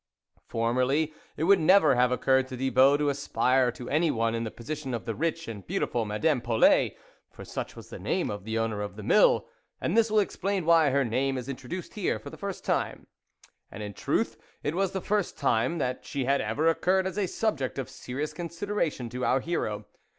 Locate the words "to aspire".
2.97-3.71